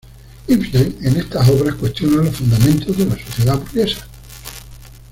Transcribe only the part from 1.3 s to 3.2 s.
obras cuestiona los fundamentos de la